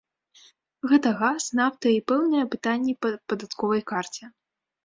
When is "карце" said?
3.93-4.23